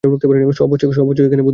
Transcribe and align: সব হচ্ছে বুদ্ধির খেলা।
সব 0.03 0.09
হচ্ছে 0.11 0.87
বুদ্ধির 0.99 1.27
খেলা। 1.29 1.43